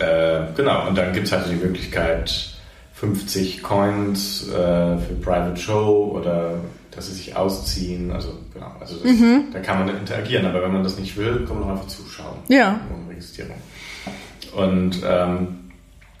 [0.00, 2.57] äh, genau, und dann gibt es halt die Möglichkeit,
[3.00, 6.54] 50 Coins äh, für Private Show oder
[6.90, 8.10] dass sie sich ausziehen.
[8.10, 9.44] Also genau, also das, mhm.
[9.52, 12.38] da kann man interagieren, aber wenn man das nicht will, kann man auch einfach zuschauen.
[12.48, 12.80] Ja.
[12.92, 13.54] Ohne Registrierung.
[14.56, 15.70] Und ähm,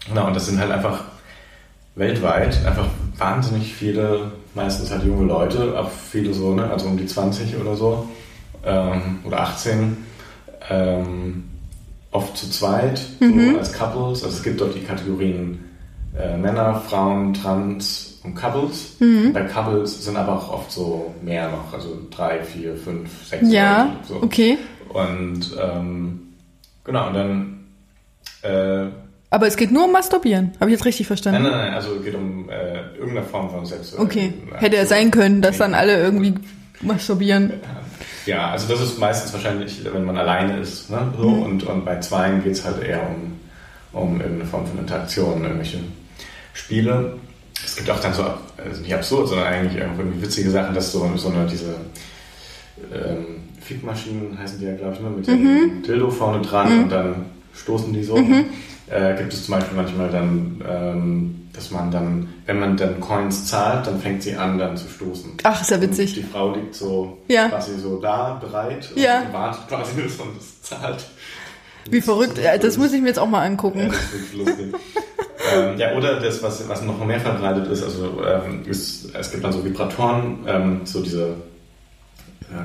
[0.06, 1.02] genau, und das sind halt einfach
[1.96, 2.86] weltweit einfach
[3.16, 7.74] wahnsinnig viele, meistens halt junge Leute, auch viele so, ne, also um die 20 oder
[7.74, 8.08] so,
[8.64, 9.96] ähm, oder 18,
[10.70, 11.44] ähm,
[12.12, 13.52] oft zu zweit, mhm.
[13.52, 14.22] so als Couples.
[14.22, 15.67] Also es gibt dort die Kategorien
[16.16, 18.96] äh, Männer, Frauen, Trans und Couples.
[19.00, 19.32] Mhm.
[19.32, 23.84] Bei Couples sind aber auch oft so mehr noch, also drei, vier, fünf, sechs ja,
[23.84, 23.96] Leute.
[24.06, 24.22] So.
[24.22, 24.58] okay.
[24.88, 26.20] Und ähm,
[26.84, 27.58] genau, und dann
[28.42, 28.90] äh,
[29.30, 30.52] aber es geht nur um Masturbieren.
[30.58, 31.42] Habe ich jetzt richtig verstanden?
[31.42, 31.74] Nein, nein, nein.
[31.74, 33.94] Also es geht um äh, irgendeine Form von Sex.
[33.96, 34.32] Okay.
[34.54, 36.34] Hätte ja sein können, dass dann alle irgendwie
[36.80, 37.52] masturbieren.
[38.24, 40.90] Ja, also das ist meistens wahrscheinlich, wenn man alleine ist.
[40.90, 41.12] Ne?
[41.18, 41.28] So.
[41.28, 41.42] Mhm.
[41.42, 43.38] Und, und bei Zweien geht es halt eher um,
[43.92, 45.80] um irgendeine Form von Interaktion, irgendwelche
[46.58, 47.14] Spiele.
[47.64, 51.10] Es gibt auch dann so, also nicht absurd, sondern eigentlich irgendwie witzige Sachen, dass so,
[51.16, 51.74] so eine, diese
[52.92, 53.26] ähm,
[53.60, 55.10] Fickmaschinen heißen die ja, glaube ich, ne?
[55.10, 55.44] mit mhm.
[55.44, 56.82] dem Dildo vorne dran mhm.
[56.84, 58.16] und dann stoßen die so.
[58.16, 58.46] Mhm.
[58.90, 63.46] Äh, gibt es zum Beispiel manchmal dann, ähm, dass man dann, wenn man dann Coins
[63.46, 65.32] zahlt, dann fängt sie an, dann zu stoßen.
[65.42, 66.16] Ach, ist ja witzig.
[66.16, 67.48] Und die Frau liegt so ja.
[67.48, 69.20] quasi so da, bereit ja.
[69.20, 71.04] und wartet quasi, bis man das zahlt.
[71.90, 73.80] Wie verrückt, das, das muss ich mir jetzt auch mal angucken.
[73.80, 74.74] Ja, das ist wirklich lustig.
[75.54, 79.44] Ähm, ja, oder das, was, was noch mehr verbreitet ist, also ähm, ist, es gibt
[79.44, 81.36] dann so Vibratoren, ähm, so diese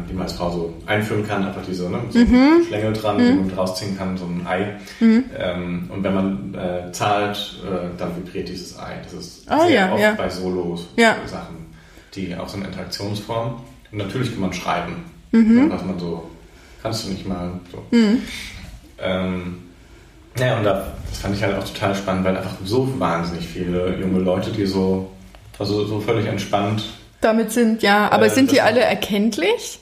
[0.10, 2.64] die man als Frau so einführen kann, einfach diese ne, so mhm.
[2.68, 3.28] Schlängel dran, mhm.
[3.28, 4.78] die man rausziehen kann, so ein Ei.
[5.00, 5.26] Mhm.
[5.38, 9.02] Ähm, und wenn man äh, zahlt, äh, dann vibriert dieses Ei.
[9.04, 10.14] Das ist oh, sehr ja, oft ja.
[10.14, 11.18] bei Solos ja.
[11.26, 11.68] Sachen,
[12.16, 13.62] die auch so eine Interaktionsform.
[13.92, 14.96] Und natürlich kann man schreiben,
[15.32, 15.70] mhm.
[15.70, 16.30] was man so,
[16.82, 17.84] kannst du nicht mal so.
[17.96, 18.22] Mhm.
[19.00, 19.58] Ähm,
[20.38, 23.98] ja, und da, das fand ich halt auch total spannend, weil einfach so wahnsinnig viele
[24.00, 25.12] junge Leute, die so,
[25.60, 26.84] also so völlig entspannt
[27.24, 28.12] damit sind, ja.
[28.12, 29.80] Aber äh, sind die alle erkenntlich?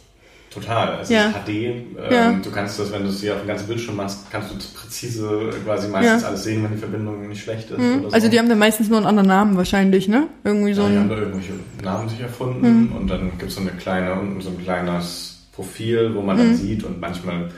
[0.53, 0.99] Total.
[1.01, 1.27] Es ja.
[1.27, 1.49] ist HD.
[1.49, 2.31] Ähm, ja.
[2.43, 5.49] Du kannst das, wenn du es hier auf dem ganzen Bildschirm machst, kannst du präzise
[5.63, 6.27] quasi meistens ja.
[6.27, 7.79] alles sehen, wenn die Verbindung nicht schlecht ist.
[7.79, 8.03] Mhm.
[8.03, 8.09] So.
[8.09, 10.27] Also die haben dann meistens nur einen anderen Namen wahrscheinlich, ne?
[10.43, 12.95] Irgendwie so ja, die haben da irgendwelche Namen sich erfunden mhm.
[12.95, 16.49] und dann gibt es so eine kleine, unten so ein kleines Profil, wo man dann
[16.49, 16.55] mhm.
[16.55, 17.49] sieht und manchmal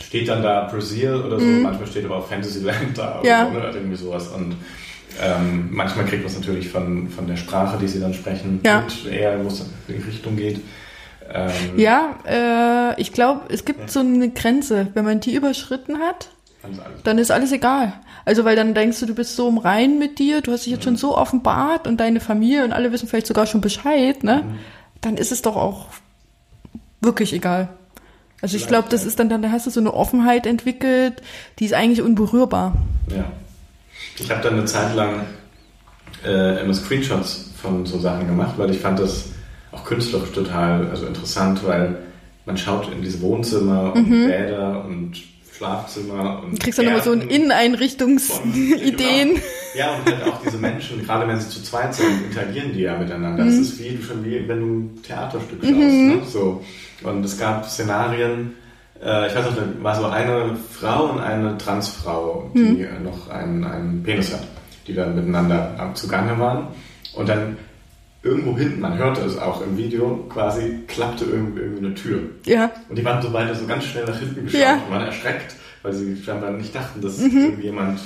[0.00, 1.62] steht dann da Brazil oder so, mhm.
[1.62, 3.48] manchmal steht aber auch Fantasyland da ja.
[3.50, 4.56] oder, irgendwie sowas und
[5.20, 8.82] ähm, manchmal kriegt man es natürlich von, von der Sprache, die sie dann sprechen, ja.
[8.82, 10.60] mit eher, wo es in die Richtung geht.
[11.30, 13.88] Ähm, ja, äh, ich glaube, es gibt ja.
[13.88, 14.88] so eine Grenze.
[14.94, 16.30] Wenn man die überschritten hat,
[17.04, 17.92] dann ist alles egal.
[18.24, 20.72] Also, weil dann denkst du, du bist so im Rein mit dir, du hast dich
[20.72, 20.90] jetzt mhm.
[20.90, 24.44] schon so offenbart und deine Familie und alle wissen vielleicht sogar schon Bescheid, ne?
[24.44, 24.58] Mhm.
[25.00, 25.86] Dann ist es doch auch
[27.00, 27.68] wirklich egal.
[28.40, 31.22] Also ich glaube, das ist dann, dann hast du so eine Offenheit entwickelt,
[31.58, 32.76] die ist eigentlich unberührbar.
[33.08, 33.24] Ja.
[34.18, 35.22] Ich habe dann eine Zeit lang
[36.24, 39.30] äh, immer Screenshots von so Sachen gemacht, weil ich fand das
[39.72, 41.96] auch künstlerisch total also interessant, weil
[42.46, 44.26] man schaut in diese Wohnzimmer und mhm.
[44.26, 45.12] Bäder und
[45.58, 46.52] Schlafzimmer und.
[46.52, 49.28] Du kriegst dann nochmal so Inneneinrichtungsideen.
[49.28, 49.40] Genau.
[49.76, 52.96] Ja, und halt auch diese Menschen, gerade wenn sie zu zweit sind, interagieren die ja
[52.96, 53.44] miteinander.
[53.44, 53.48] Mhm.
[53.48, 55.74] Das ist wie schon wie wenn du ein Theaterstück schaust.
[55.74, 56.08] Mhm.
[56.08, 56.22] Ne?
[56.24, 56.64] So.
[57.02, 58.54] Und es gab Szenarien,
[59.02, 63.04] äh, ich weiß noch, da war so eine Frau und eine Transfrau, die mhm.
[63.04, 64.46] noch einen, einen Penis hat,
[64.86, 66.68] die dann miteinander zugange waren.
[67.14, 67.58] Und dann
[68.22, 72.20] irgendwo hinten, man hörte es auch im Video, quasi klappte irgendwie, irgendwie eine Tür.
[72.44, 72.70] Ja.
[72.88, 74.74] Und die waren so beide so ganz schnell nach hinten geschaut Ja.
[74.86, 78.00] und waren erschreckt, weil sie scheinbar nicht dachten, dass irgendjemand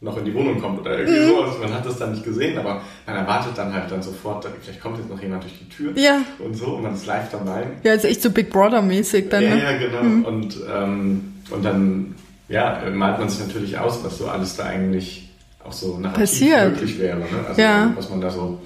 [0.00, 1.42] noch in die Wohnung kommt oder irgendwie so.
[1.44, 4.80] Also man hat das dann nicht gesehen, aber man erwartet dann halt dann sofort, vielleicht
[4.80, 6.22] kommt jetzt noch jemand durch die Tür Ja.
[6.40, 7.68] und so und man ist live dabei.
[7.84, 9.44] Ja, ist echt so Big Brother-mäßig dann.
[9.44, 9.62] Ja, ne?
[9.62, 10.28] ja, genau.
[10.28, 12.16] Und, ähm, und dann
[12.48, 15.30] ja, malt man sich natürlich aus, was so alles da eigentlich
[15.64, 16.72] auch so Passiert.
[16.72, 17.18] möglich wäre.
[17.20, 17.26] Ne?
[17.48, 17.92] Also Ja.
[17.94, 18.60] was man da so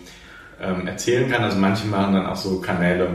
[0.60, 1.42] ähm, erzählen kann.
[1.44, 3.08] Also manche machen dann auch so Kanäle,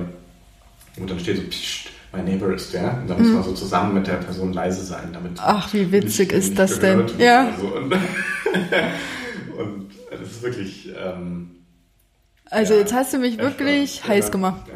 [0.98, 2.98] wo dann steht so, Psst, my neighbor is there.
[3.02, 5.38] Und dann muss man so zusammen mit der Person leise sein, damit Mhm.
[5.42, 7.06] Ach, wie witzig nicht- ist nicht das denn?
[7.18, 7.48] Ja.
[7.50, 7.76] oder So.
[7.78, 7.94] Und,
[9.58, 10.90] und das ist wirklich...
[10.98, 11.52] Ähm,
[12.50, 14.62] Also ja, jetzt hast du mich wirklich heiß gemacht.
[14.68, 14.74] ja.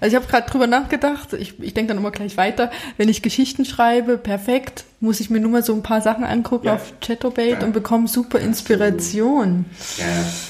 [0.00, 3.22] Also ich habe gerade drüber nachgedacht, ich, ich denke dann immer gleich weiter, wenn ich
[3.22, 6.74] Geschichten schreibe, perfekt, muss ich mir nur mal so ein paar Sachen angucken Ja.
[6.74, 7.66] auf Chatobait Ja.
[7.66, 9.64] und bekomme super Inspiration.
[9.98, 10.04] Ja,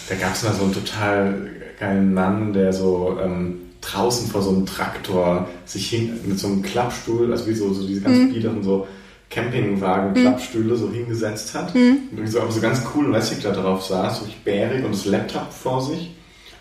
[0.09, 4.51] da gab es mal so einen total geilen Mann, der so ähm, draußen vor so
[4.51, 8.33] einem Traktor sich hin, mit so einem Klappstuhl, also wie so, so diese ganz Mhm.
[8.33, 8.87] biederen so
[9.31, 11.75] Campingwagen-Klappstühle so hingesetzt hat.
[11.75, 11.81] Mhm.
[12.11, 14.93] Und irgendwie so, aber so ganz cool lässig da drauf saß, so richtig bärig und
[14.93, 16.11] das Laptop vor sich.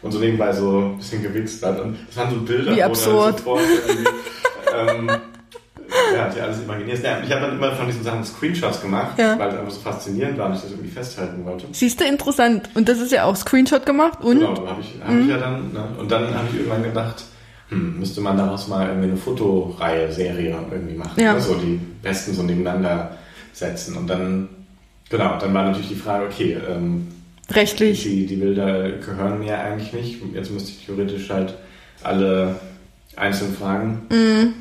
[0.02, 1.80] Und so nebenbei so ein bisschen gewichst hat.
[1.80, 3.44] Und das waren so Bilder, Wie wo dann absurd.
[3.46, 4.08] irgendwie,
[4.76, 5.10] ähm,
[6.16, 7.04] ja, hat ja alles imaginiert.
[7.04, 9.38] Ja, ich habe dann immer von diesen Sachen Screenshots gemacht, Ja.
[9.38, 11.66] weil es einfach so faszinierend war und ich das irgendwie festhalten wollte.
[11.72, 12.70] Siehst du, interessant.
[12.74, 15.72] Und das ist ja auch Screenshot gemacht und Genau, habe ich, hab ich ja dann.
[15.74, 15.84] Ne?
[16.00, 17.24] Und dann habe ich irgendwann gedacht,
[17.70, 21.22] hm, müsste man daraus mal irgendwie eine Fotoreihe, Serie irgendwie machen.
[21.22, 21.34] Ja.
[21.34, 21.42] Ne?
[21.42, 23.18] So die besten so nebeneinander
[23.54, 23.98] setzen.
[23.98, 24.50] Und dann,
[25.10, 27.08] genau, dann war natürlich die Frage, okay, ähm,
[27.56, 28.04] rechtlich.
[28.04, 30.20] die, die Bilder gehören mir eigentlich nicht.
[30.34, 31.56] Jetzt müsste ich theoretisch halt
[32.04, 32.56] alle
[33.16, 34.54] einzeln fragen, Mhm.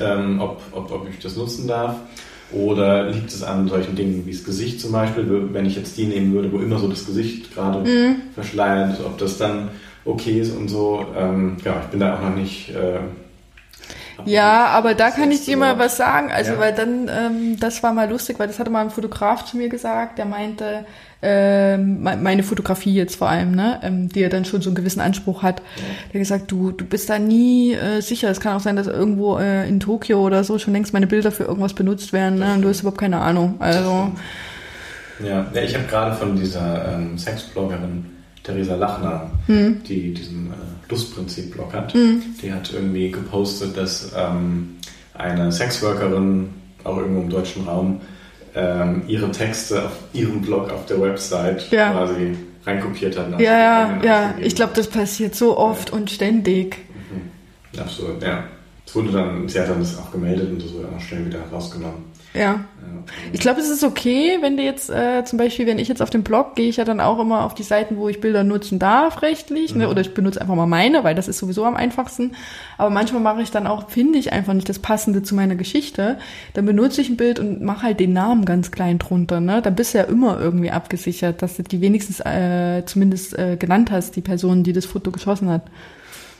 [0.00, 1.96] ähm, ob, ob, ob ich das nutzen darf.
[2.50, 6.06] Oder liegt es an solchen Dingen wie das Gesicht zum Beispiel, wenn ich jetzt die
[6.06, 8.16] nehmen würde, wo immer so das Gesicht gerade Mhm.
[8.34, 9.68] verschleiert, ob das dann
[10.06, 11.04] okay ist und so.
[11.14, 12.70] Ähm, ja, ich bin da auch noch nicht.
[12.70, 13.00] Äh,
[14.24, 16.30] Ja, aber da kann ich dir mal was sagen.
[16.30, 16.58] Also, Ja.
[16.58, 19.68] weil dann, ähm, das war mal lustig, weil das hatte mal ein Fotograf zu mir
[19.68, 20.84] gesagt, der meinte,
[21.22, 24.76] ähm, me- meine Fotografie jetzt vor allem, ne, ähm, die ja dann schon so einen
[24.76, 28.28] gewissen Anspruch hat, der hat gesagt, du, du bist da nie äh, sicher.
[28.30, 31.32] Es kann auch sein, dass irgendwo äh, in Tokio oder so schon längst meine Bilder
[31.32, 33.56] für irgendwas benutzt werden, ne, und du hast überhaupt keine Ahnung.
[33.60, 34.12] Also,
[35.24, 38.06] Ja, ja ich habe gerade von dieser ähm, Sexbloggerin
[38.48, 44.76] Theresa Lachner, hm, die diesen äh, Lustprinzip-Blog hat, die hat irgendwie gepostet, dass ähm,
[45.12, 46.48] eine Sexworkerin,
[46.84, 48.00] auch irgendwo im deutschen Raum,
[48.54, 51.90] ähm, ihre Texte auf ihrem Blog auf der Website Ja.
[51.92, 52.34] quasi
[52.64, 53.38] reinkopiert hat.
[53.38, 56.78] ja, ja, ja, ich glaube, das passiert so oft und ständig.
[57.78, 58.44] Absolut, ja.
[58.86, 61.26] Es wurde dann, sie hat dann das auch gemeldet und das wurde dann auch schnell
[61.26, 62.04] wieder rausgenommen.
[62.34, 62.40] Ja.
[62.40, 62.60] Ja.
[63.32, 66.10] Ich glaube, es ist okay, wenn du jetzt äh, zum Beispiel, wenn ich jetzt auf
[66.10, 68.78] den Blog gehe, ich ja dann auch immer auf die Seiten, wo ich Bilder nutzen
[68.78, 69.88] darf, rechtlich, ne?
[69.88, 72.32] oder ich benutze einfach mal meine, weil das ist sowieso am einfachsten.
[72.76, 76.18] Aber manchmal mache ich dann auch, finde ich einfach nicht das Passende zu meiner Geschichte.
[76.54, 79.40] Dann benutze ich ein Bild und mache halt den Namen ganz klein drunter.
[79.40, 79.62] Ne?
[79.62, 83.90] Dann bist du ja immer irgendwie abgesichert, dass du die wenigstens äh, zumindest äh, genannt
[83.90, 85.62] hast, die Person, die das Foto geschossen hat.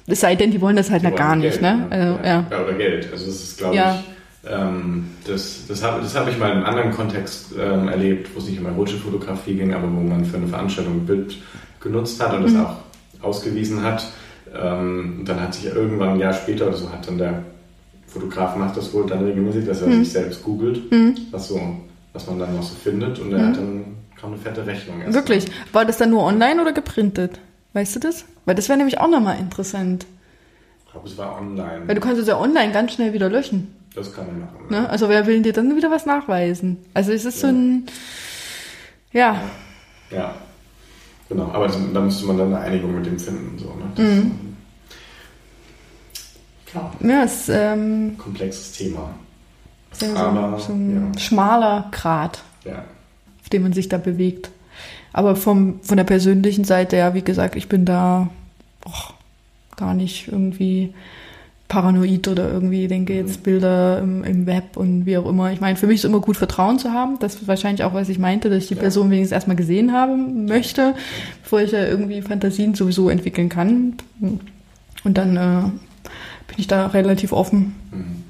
[0.07, 1.87] Es sei denn, die wollen das halt Die na gar nicht, Geld, ne?
[1.91, 2.45] Also, ja.
[2.51, 2.63] ja.
[2.65, 3.09] Oder Geld.
[3.13, 3.95] Also das ist, glaube Ja.
[4.01, 8.31] ich, ähm, das, das habe das hab ich mal in einem anderen Kontext ähm, erlebt,
[8.35, 11.37] wo es nicht um erotische Fotografie ging, aber wo man für eine Veranstaltung ein Bild
[11.81, 12.45] genutzt hat und Mhm.
[12.55, 12.77] das auch
[13.23, 14.07] ausgewiesen hat.
[14.55, 17.43] Ähm, und dann hat sich irgendwann ein Jahr später oder so, hat dann der
[18.07, 20.05] Fotograf macht das wohl dann regelmäßig, dass er Mhm.
[20.05, 20.81] sich selbst googelt,
[21.31, 21.61] was, so,
[22.15, 23.85] was man dann noch so findet und er hat dann
[24.19, 24.97] kam eine fette Rechnung.
[25.01, 25.15] erst Mhm.
[25.15, 25.45] Wirklich.
[25.73, 27.39] War das dann nur online oder geprintet?
[27.75, 28.25] Weißt du das?
[28.47, 30.07] Weil das wäre nämlich auch nochmal interessant.
[30.87, 31.83] Ich glaube, es war online.
[31.87, 33.75] Weil du kannst es ja online ganz schnell wieder löschen.
[33.99, 34.57] Das kann man machen.
[34.71, 34.89] Ne?
[34.89, 36.77] Also wer will dir dann wieder was nachweisen?
[36.95, 37.87] Also es ist so ein,
[39.13, 39.41] ja,
[40.11, 40.35] Ja,
[41.29, 41.51] genau.
[41.53, 43.59] Aber das, da müsste man dann eine Einigung mit dem finden.
[43.59, 43.91] So, ne?
[43.95, 44.57] Das Mhm.
[46.67, 49.11] klar, ja, es ist ähm, komplexes Thema.
[49.93, 51.19] so, so, Aber, so ein ja.
[51.21, 52.85] schmaler Grat, Ja.
[53.43, 54.51] auf dem man sich da bewegt.
[55.13, 58.29] Aber vom, von der persönlichen Seite, ja, wie gesagt, ich bin da
[58.85, 59.15] och,
[59.77, 60.93] gar nicht irgendwie
[61.69, 65.53] paranoid oder irgendwie denke jetzt Bilder im, im Web und wie auch immer.
[65.53, 67.19] Ich meine, für mich ist immer gut Vertrauen zu haben.
[67.21, 68.81] Das ist wahrscheinlich auch, was ich meinte, dass ich die Ja.
[68.81, 70.95] Person wenigstens erstmal gesehen haben möchte,
[71.43, 73.95] bevor ich ja irgendwie Fantasien sowieso entwickeln kann.
[75.05, 75.63] Und dann äh,
[76.49, 77.75] bin ich da relativ offen.
[77.93, 78.25] Mhm.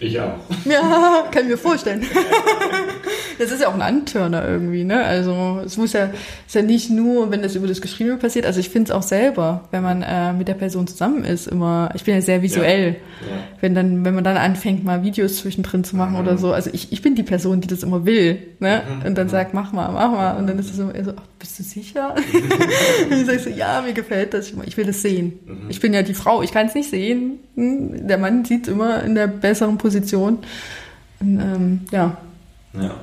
[0.00, 0.34] Ich auch.
[0.64, 2.02] Ja, kann ich mir vorstellen.
[3.38, 5.02] Das ist ja auch ein Antörner irgendwie, ne?
[5.04, 6.10] Also es muss ja,
[6.46, 8.46] ist ja nicht nur, wenn das über das Geschriebene passiert.
[8.46, 11.90] Also ich finde es auch selber, wenn man äh, mit der Person zusammen ist, immer.
[11.94, 12.96] Ich bin ja sehr visuell.
[13.20, 13.28] Ja.
[13.28, 13.42] Ja.
[13.60, 16.20] Wenn dann, wenn man dann anfängt, mal Videos zwischendrin zu machen mhm.
[16.20, 16.52] oder so.
[16.52, 18.82] Also ich, ich bin die Person, die das immer will, ne?
[18.86, 19.06] Mhm.
[19.06, 20.36] Und dann sagt, mach mal, mach mal.
[20.36, 22.14] Und dann ist es immer so, ach, bist du sicher?
[23.10, 24.52] und ich sage so, ja, mir gefällt das.
[24.66, 25.38] Ich will das sehen.
[25.46, 25.70] Mhm.
[25.70, 27.38] Ich bin ja die Frau, ich kann es nicht sehen.
[27.56, 28.06] Hm?
[28.06, 30.38] Der Mann sieht immer in der besseren Position.
[31.20, 32.16] Und, ähm, ja.
[32.74, 32.94] Ja.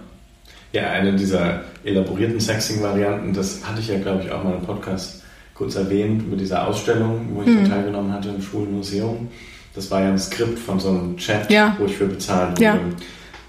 [0.72, 5.24] Ja, eine dieser elaborierten Sexing-Varianten, das hatte ich ja, glaube ich, auch mal im Podcast
[5.56, 7.68] kurz erwähnt, mit dieser Ausstellung, wo ich mhm.
[7.68, 9.28] teilgenommen hatte im Schwulenmuseum.
[9.74, 11.76] Das war ja ein Skript von so einem Chat, ja.
[11.80, 12.80] wo ich für bezahlt wurde, ja.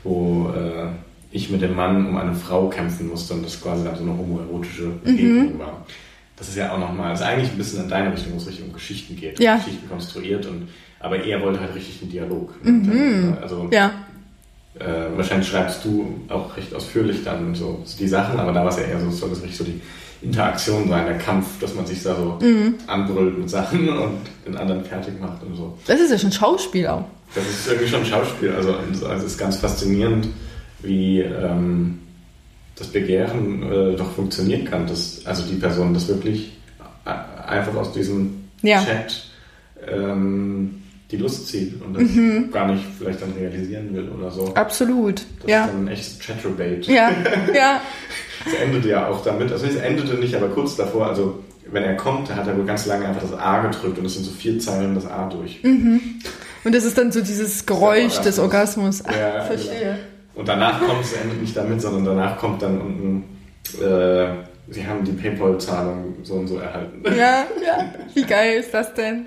[0.02, 0.88] wo äh,
[1.30, 4.16] ich mit dem Mann um eine Frau kämpfen musste und das quasi dann so eine
[4.16, 5.58] homoerotische Begegnung mhm.
[5.58, 5.86] war.
[6.36, 8.64] Das ist ja auch nochmal, ist eigentlich ein bisschen in deine Richtung, wo es richtig
[8.64, 9.56] um Geschichten geht, ja.
[9.56, 12.54] Geschichten konstruiert und aber er wollte halt richtig einen Dialog.
[12.64, 13.36] Mhm.
[13.40, 13.92] Also ja.
[14.78, 18.70] Äh, wahrscheinlich schreibst du auch recht ausführlich dann so, so die Sachen, aber da war
[18.70, 19.80] es ja eher so, soll das richtig so die
[20.22, 22.74] Interaktion sein, der Kampf, dass man sich da so mhm.
[22.86, 25.76] anbrüllt mit Sachen und den anderen fertig macht und so.
[25.86, 27.04] Das ist ja schon Schauspiel auch.
[27.34, 28.52] Das ist irgendwie schon Schauspiel.
[28.52, 30.28] Also, also es ist ganz faszinierend,
[30.82, 32.00] wie ähm,
[32.76, 34.86] das Begehren äh, doch funktionieren kann.
[34.86, 36.52] Dass, also die Person das wirklich
[37.04, 38.84] einfach aus diesem ja.
[38.84, 39.24] Chat
[39.88, 42.50] ähm, die Lust zieht und das mhm.
[42.52, 44.54] gar nicht vielleicht dann realisieren will oder so.
[44.54, 45.22] Absolut.
[45.40, 45.64] Das ja.
[45.64, 46.86] ist dann ein echtes Chatterbait.
[46.86, 47.10] Ja,
[47.54, 47.80] ja.
[48.46, 51.96] Es endete ja auch damit, also es endete nicht, aber kurz davor, also wenn er
[51.96, 54.58] kommt, hat er wohl ganz lange einfach das A gedrückt und es sind so vier
[54.58, 55.62] Zeilen das A durch.
[55.62, 56.00] Mhm.
[56.64, 59.02] Und das ist dann so dieses Geräusch des Orgasmus.
[59.06, 59.80] Ach, ja, verstehe.
[59.80, 59.96] Genau.
[60.34, 63.24] Und danach kommt es endet nicht damit, sondern danach kommt dann unten
[63.82, 64.28] äh,
[64.72, 67.02] Sie haben die PayPal-Zahlung so und so erhalten.
[67.04, 67.92] Ja, ja.
[68.14, 69.26] Wie geil ist das denn?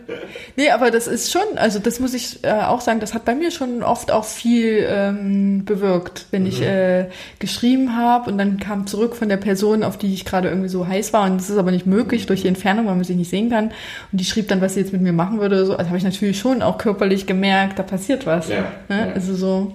[0.56, 3.36] Nee, aber das ist schon, also das muss ich äh, auch sagen, das hat bei
[3.36, 6.48] mir schon oft auch viel ähm, bewirkt, wenn mhm.
[6.48, 10.48] ich äh, geschrieben habe und dann kam zurück von der Person, auf die ich gerade
[10.48, 13.04] irgendwie so heiß war und das ist aber nicht möglich durch die Entfernung, weil man
[13.04, 13.66] sich nicht sehen kann
[14.12, 15.66] und die schrieb dann, was sie jetzt mit mir machen würde.
[15.66, 18.48] So, also habe ich natürlich schon auch körperlich gemerkt, da passiert was.
[18.48, 19.08] Ja, ne?
[19.08, 19.14] ja.
[19.14, 19.74] Also so,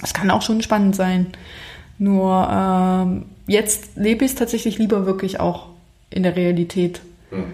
[0.00, 1.26] das kann auch schon spannend sein.
[1.98, 5.68] Nur ähm, jetzt lebe ich es tatsächlich lieber wirklich auch
[6.10, 7.00] in der Realität.
[7.30, 7.44] Hm.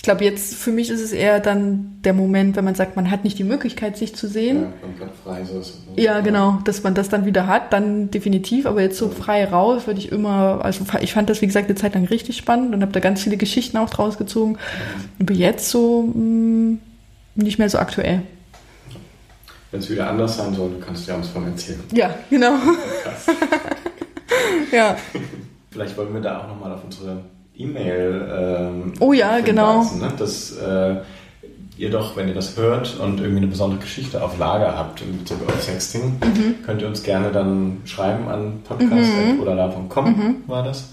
[0.00, 3.10] Ich glaube, jetzt für mich ist es eher dann der Moment, wenn man sagt, man
[3.10, 4.62] hat nicht die Möglichkeit, sich zu sehen.
[4.62, 5.74] Ja, man kann frei so ist.
[5.94, 8.64] Ja, genau, dass man das dann wieder hat, dann definitiv.
[8.64, 9.12] Aber jetzt so ja.
[9.12, 12.38] frei raus würde ich immer, also ich fand das, wie gesagt, eine Zeit lang richtig
[12.38, 14.56] spannend und habe da ganz viele Geschichten auch draus gezogen.
[15.18, 16.78] Und bin jetzt so mh, hm,
[17.34, 18.22] nicht mehr so aktuell.
[19.70, 21.80] Wenn es wieder anders sein soll, kannst du ja uns von erzählen.
[21.92, 22.54] Ja, genau.
[23.02, 23.26] Krass.
[24.76, 24.96] ja.
[25.70, 27.18] Vielleicht wollen wir da auch nochmal auf unsere
[27.56, 28.28] E-Mail.
[28.38, 29.82] Ähm, oh ja, genau.
[29.82, 30.12] ne?
[30.18, 30.96] Dass äh,
[31.76, 35.18] ihr doch, wenn ihr das hört und irgendwie eine besondere Geschichte auf Lager habt in
[35.18, 36.62] Bezug auf Sexting, mhm.
[36.64, 40.36] könnt ihr uns gerne dann schreiben an podcast.odala.com mhm.
[40.46, 40.90] war das.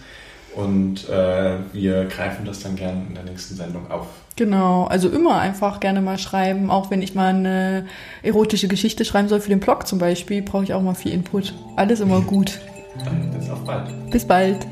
[0.56, 4.08] Und äh, wir greifen das dann gerne in der nächsten Sendung auf.
[4.38, 6.72] Genau, also immer einfach gerne mal schreiben.
[6.72, 7.86] Auch wenn ich mal eine
[8.24, 11.54] erotische Geschichte schreiben soll für den Blog zum Beispiel, brauche ich auch mal viel Input.
[11.76, 12.60] Alles immer gut.
[13.06, 14.10] Dann bis auf bald.
[14.10, 14.66] Bis bald.